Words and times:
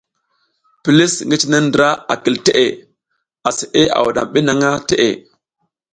Pilis 0.83 1.13
ngi 1.27 1.37
cine 1.41 1.57
ndra 1.65 1.89
a 2.11 2.13
kil 2.23 2.37
teʼe, 2.45 2.65
aseʼe 3.47 3.81
a 3.95 3.97
wuɗam 4.03 4.27
bi 4.33 4.39
nang 4.45 4.65
teʼe. 4.87 5.07